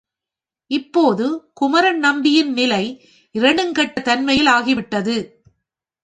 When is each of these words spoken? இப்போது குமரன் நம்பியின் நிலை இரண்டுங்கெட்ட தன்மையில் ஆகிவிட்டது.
இப்போது 0.71 1.25
குமரன் 1.53 1.97
நம்பியின் 1.97 2.51
நிலை 2.53 2.83
இரண்டுங்கெட்ட 3.35 4.01
தன்மையில் 4.01 4.47
ஆகிவிட்டது. 4.47 5.15